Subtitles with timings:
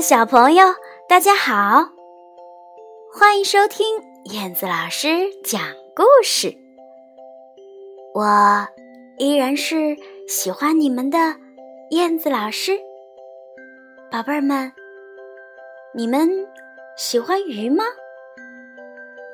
[0.00, 0.64] 小朋友，
[1.08, 1.88] 大家好！
[3.12, 3.84] 欢迎收听
[4.26, 5.08] 燕子老师
[5.42, 5.60] 讲
[5.96, 6.56] 故事。
[8.14, 8.68] 我
[9.18, 9.96] 依然是
[10.28, 11.18] 喜欢你们的
[11.90, 12.78] 燕子老师。
[14.08, 14.72] 宝贝儿们，
[15.92, 16.46] 你们
[16.96, 17.82] 喜欢鱼吗？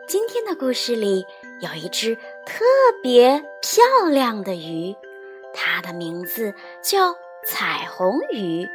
[0.09, 1.27] 今天的故事里
[1.61, 2.65] 有一只特
[3.03, 4.97] 别漂亮的鱼，
[5.53, 7.15] 它的名字叫
[7.47, 8.67] 彩虹鱼。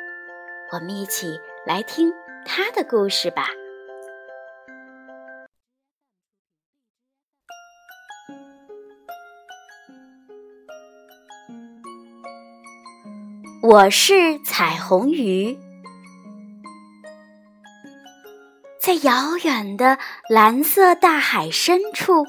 [0.72, 2.12] 我们一起来听
[2.48, 3.46] 它的故事吧。
[13.62, 15.56] 我是彩虹鱼，
[18.82, 22.26] 在遥远的蓝色大海深处，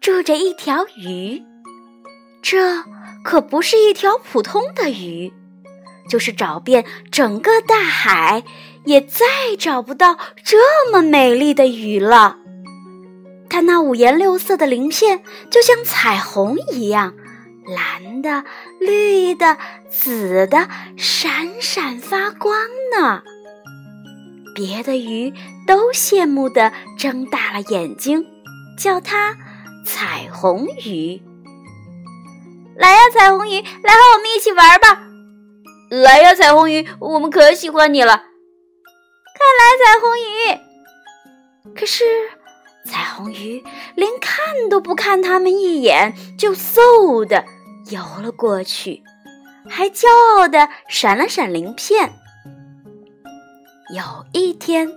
[0.00, 1.42] 住着一条鱼。
[2.40, 2.84] 这
[3.24, 5.32] 可不是一条普通的鱼。
[6.08, 8.42] 就是找遍整个大海，
[8.84, 9.24] 也再
[9.58, 12.36] 找不到这么美丽的鱼了。
[13.48, 17.14] 它那五颜六色的鳞片就像彩虹一样，
[17.66, 18.44] 蓝的、
[18.78, 19.56] 绿的、
[19.90, 22.56] 紫的，闪闪发光
[22.96, 23.22] 呢。
[24.54, 25.32] 别的鱼
[25.66, 28.24] 都羡慕地睁大了眼睛，
[28.78, 29.36] 叫它
[29.84, 31.20] 彩虹鱼。
[32.76, 35.09] 来呀，彩虹鱼，来和我们一起玩吧！
[35.90, 38.16] 来呀，彩虹鱼，我们可喜欢你了！
[38.16, 38.22] 快
[39.58, 41.74] 来，彩虹鱼！
[41.74, 42.04] 可是，
[42.86, 43.64] 彩虹鱼
[43.96, 47.44] 连看都不看他们一眼，就嗖的
[47.90, 49.02] 游了过去，
[49.68, 52.12] 还骄傲的闪了闪鳞片。
[53.92, 54.92] 有一天，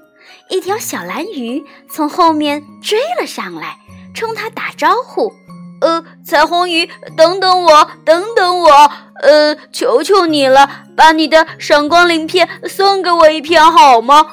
[0.51, 3.79] 一条小蓝鱼从后面追了上来，
[4.13, 5.33] 冲它打招呼。
[5.83, 14.25] 呃，彩虹鱼，等等我，等等我，呃，求求你了，把你的闪光鳞片送给我一片好吗？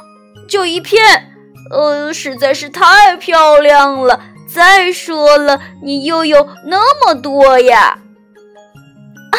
[0.49, 1.33] 就一片，
[1.72, 4.21] 呃，实在是太漂亮了。
[4.55, 7.99] 再说了，你又有那么多呀。
[9.32, 9.37] 啊，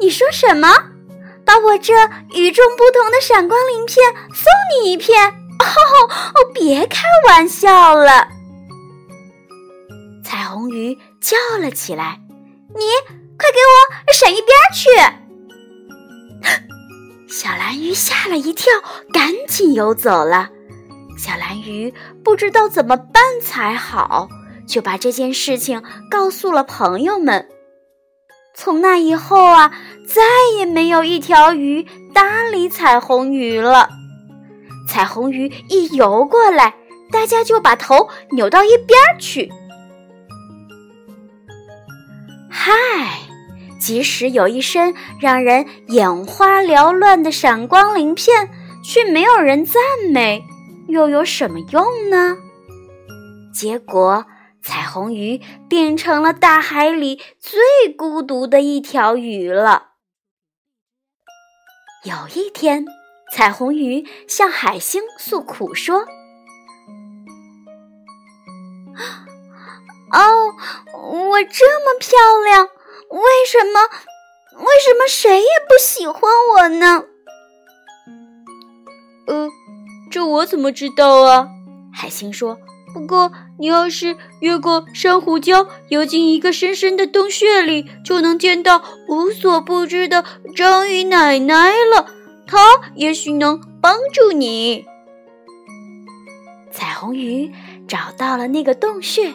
[0.00, 0.68] 你说什么？
[1.44, 1.92] 把我这
[2.34, 3.98] 与众不同的闪光鳞片
[4.32, 4.50] 送
[4.82, 5.28] 你一片？
[5.28, 5.66] 哦
[6.08, 8.28] 哦，别开玩笑了。
[10.24, 12.20] 彩虹鱼叫了起来
[12.76, 12.84] ：“你
[13.38, 14.90] 快给我闪一边去！”
[17.32, 18.70] 小蓝鱼吓了一跳，
[19.10, 20.50] 赶紧游走了。
[21.16, 24.28] 小蓝鱼不知道怎么办才好，
[24.68, 27.48] 就把这件事情告诉了朋友们。
[28.54, 29.72] 从那以后啊，
[30.06, 30.22] 再
[30.58, 33.88] 也没有一条鱼搭理彩虹鱼了。
[34.86, 36.74] 彩虹鱼一游过来，
[37.10, 39.50] 大家就把头扭到一边去。
[42.66, 42.72] 嗨，
[43.78, 48.48] 即使有一身让人眼花缭乱的闪光鳞片，
[48.82, 50.42] 却没有人赞美，
[50.88, 52.38] 又有什么用呢？
[53.52, 54.24] 结果，
[54.62, 59.88] 彩虹鱼变成了大海里最孤独的一条鱼了。
[62.04, 62.86] 有一天，
[63.30, 66.06] 彩虹鱼向海星诉苦说
[71.34, 72.10] ：“我这么漂
[72.44, 72.68] 亮，
[73.10, 73.80] 为什么
[74.60, 76.22] 为什么谁也不喜欢
[76.54, 77.06] 我呢？
[79.26, 79.48] 呃，
[80.12, 81.48] 这我怎么知道啊？
[81.92, 82.56] 海星说
[82.94, 90.24] ：“不过你要是越过珊瑚礁，游进一个深深的洞穴里，就能见到无所不知的
[90.54, 92.06] 章鱼奶奶了。
[92.46, 92.58] 她
[92.94, 94.84] 也许能帮助你。”
[96.70, 97.52] 彩虹鱼
[97.88, 99.34] 找到了那个洞穴。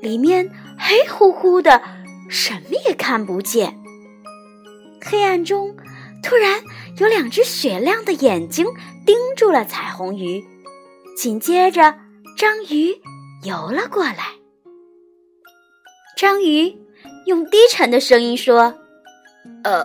[0.00, 0.50] 里面
[0.84, 1.80] 黑乎乎的，
[2.28, 3.78] 什么也看不见。
[5.00, 5.76] 黑暗中，
[6.24, 6.60] 突然
[6.98, 8.66] 有两只雪亮的眼睛
[9.06, 10.44] 盯住了彩虹鱼。
[11.16, 11.94] 紧接着，
[12.36, 13.00] 章鱼
[13.44, 14.32] 游了过来。
[16.16, 16.76] 章鱼
[17.26, 18.74] 用低沉的声音说
[19.62, 19.84] ：“呃，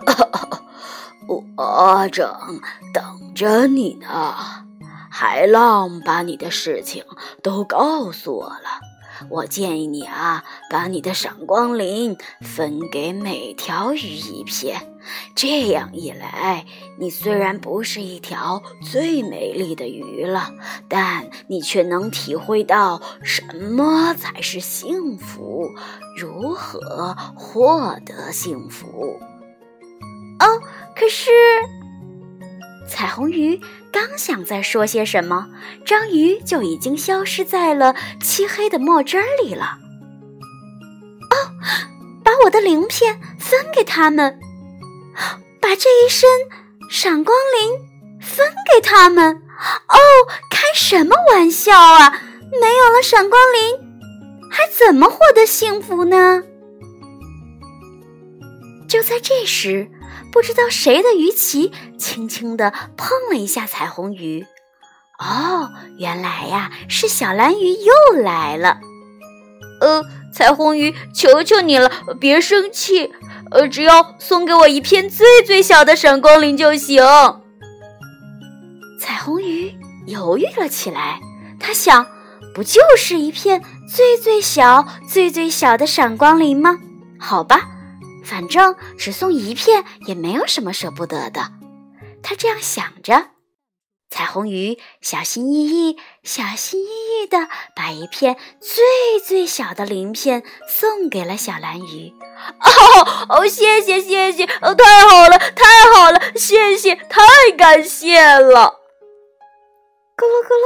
[1.28, 2.28] 我正
[2.92, 4.34] 等着你呢。
[5.10, 7.04] 海浪把你的事情
[7.42, 8.80] 都告诉我了。”
[9.28, 14.80] 我建议你啊，把你的闪光鳞分给每条鱼一片。
[15.34, 16.66] 这样一来，
[16.98, 20.52] 你虽然不是一条最美丽的鱼了，
[20.88, 25.70] 但你却能体会到什么才是幸福，
[26.16, 29.18] 如何获得幸福。
[30.40, 30.60] 哦，
[30.94, 31.30] 可是。
[32.88, 33.60] 彩虹鱼
[33.92, 35.48] 刚想再说些什么，
[35.84, 39.78] 章鱼就已经消失在了漆黑的墨汁里了。
[41.30, 41.34] 哦，
[42.24, 44.38] 把我的鳞片分给他们，
[45.60, 46.28] 把这一身
[46.90, 47.78] 闪光鳞
[48.20, 49.42] 分给他们？
[49.88, 49.98] 哦，
[50.50, 52.22] 开什么玩笑啊！
[52.60, 53.78] 没有了闪光鳞，
[54.50, 56.42] 还怎么获得幸福呢？
[58.88, 59.90] 就在这时，
[60.32, 64.46] 不知道谁的鱼鳍轻轻地碰了一下彩虹鱼。
[65.18, 68.78] 哦，原来呀，是小蓝鱼又来了。
[69.80, 73.12] 呃，彩虹鱼，求求你了，别生气。
[73.50, 77.02] 呃，只要送给我一片最最小的闪光鳞就行。
[79.00, 79.74] 彩虹鱼
[80.06, 81.20] 犹豫了起来，
[81.58, 82.06] 他想，
[82.54, 86.76] 不就是一片最最小、最最小的闪光鳞吗？
[87.18, 87.60] 好吧，
[88.28, 91.52] 反正只送一片也没有什么舍不得的。
[92.22, 93.30] 他这样想着。
[94.10, 102.14] 彩虹鱼小心翼翼、小心翼翼地把一片最最小的鳞片送给了小蓝鱼。
[102.60, 107.22] 哦哦，谢谢谢谢，哦，太好了太好了，谢谢，太
[107.56, 108.80] 感谢了！
[110.16, 110.64] 咕噜咕噜，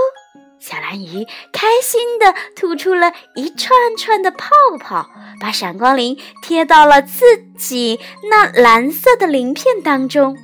[0.62, 4.46] 小蓝鱼开心地吐出了一串串的泡
[4.78, 5.10] 泡，
[5.40, 7.24] 把闪光鳞贴到了自
[7.58, 7.98] 己
[8.30, 10.38] 那蓝色的鳞片当中。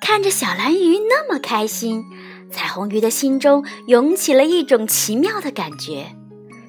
[0.00, 2.04] 看着小蓝鱼那么开心，
[2.50, 6.16] 彩虹鱼的心中涌起了一种奇妙的感觉。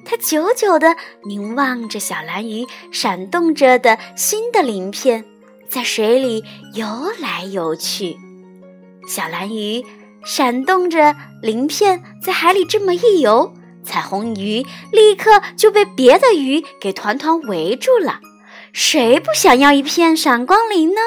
[0.04, 0.94] 它久久地
[1.24, 5.24] 凝望着小蓝鱼闪动着的新的鳞片，
[5.68, 6.44] 在水里
[6.74, 6.86] 游
[7.18, 8.16] 来游去。
[9.08, 9.84] 小蓝鱼
[10.24, 13.54] 闪动着鳞片在海里这么一游，
[13.84, 18.20] 彩虹鱼立刻就被别的鱼给团团围住了。
[18.72, 21.00] 谁不想要一片闪光鳞呢？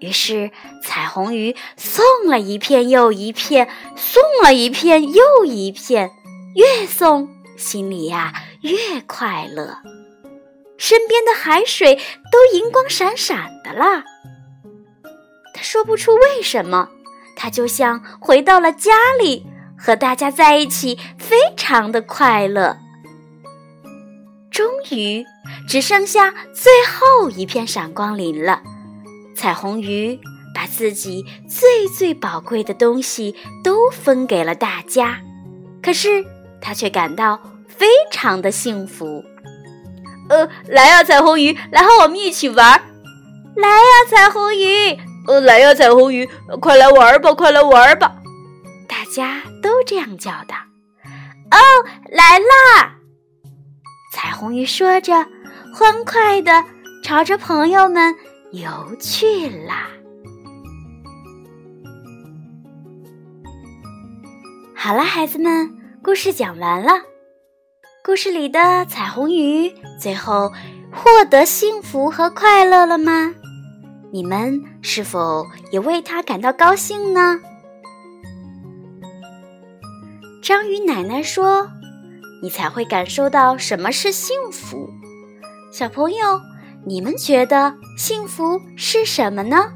[0.00, 0.50] 于是，
[0.82, 6.10] 彩虹鱼送了一片又一片，送了一片又一片，
[6.54, 9.78] 越送心里呀越快乐，
[10.76, 11.94] 身边的海水
[12.30, 14.04] 都银光闪闪的啦。
[15.54, 16.90] 他说不出为什么，
[17.36, 19.46] 他就像回到了家里，
[19.78, 22.78] 和大家在一起，非常的快乐。
[24.50, 25.24] 终于，
[25.68, 28.62] 只剩下最后一片闪光鳞了。
[29.36, 30.18] 彩虹鱼
[30.54, 35.20] 把自己最最宝贵的东西都分给了大家，
[35.82, 36.24] 可是
[36.58, 39.22] 他却感到非常的幸福。
[40.30, 42.82] 呃，来呀，彩虹鱼，来和我们一起玩！
[43.54, 44.98] 来呀，彩虹鱼！
[45.26, 46.28] 呃，来呀，彩虹鱼，
[46.60, 48.16] 快来玩吧，快来玩吧！
[48.88, 50.54] 大家都这样叫的。
[51.50, 51.58] 哦，
[52.10, 52.94] 来啦！
[54.12, 55.12] 彩虹鱼说着，
[55.74, 56.64] 欢快的
[57.02, 58.14] 朝着朋友们。
[58.52, 58.70] 游
[59.00, 59.88] 去啦！
[64.74, 66.92] 好了，孩子们，故事讲完了。
[68.04, 70.52] 故事里的彩虹鱼最后
[70.92, 73.34] 获得幸福和快乐了吗？
[74.12, 77.40] 你们是否也为他感到高兴呢？
[80.42, 81.68] 章鱼奶奶说
[82.42, 84.88] ：“你才会感受到什么是幸福。”
[85.72, 86.40] 小朋友。
[86.88, 89.72] 你们觉得幸福是什么呢？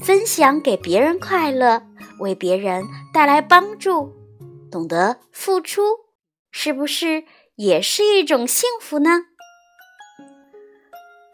[0.00, 1.82] 分享给别人快乐，
[2.18, 4.10] 为别人带来帮助，
[4.70, 5.82] 懂得付出，
[6.50, 7.24] 是不是
[7.56, 9.24] 也是一种幸福呢？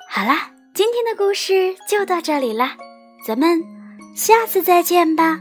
[0.09, 2.71] 好啦，今天的故事就到这里了，
[3.27, 3.63] 咱们
[4.17, 5.39] 下次再见吧。